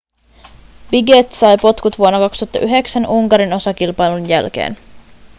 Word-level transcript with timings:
piquet 0.91 1.33
sai 1.33 1.57
potkut 1.57 1.97
vuonna 1.99 2.19
2009 2.19 3.07
unkarin 3.07 3.53
osakilpailun 3.53 4.29
jälkeen 4.29 4.77